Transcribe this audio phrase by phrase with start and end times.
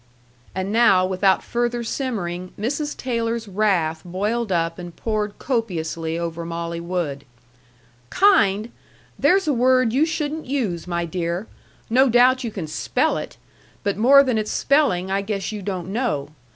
[0.55, 2.97] And now without further simmering, Mrs.
[2.97, 7.23] Taylor's wrath boiled up and poured copiously over Molly Wood.
[8.09, 8.71] "Kind!
[9.19, 11.45] There's a word you shouldn't use, my dear.
[11.87, 13.37] No doubt you can spell it.
[13.83, 16.29] But more than its spelling I guess you don't know.